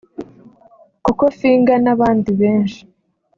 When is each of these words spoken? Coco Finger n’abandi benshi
Coco 1.05 1.27
Finger 1.39 1.79
n’abandi 1.81 2.29
benshi 2.41 2.81